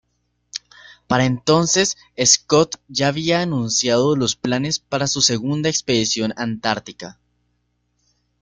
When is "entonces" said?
1.25-1.95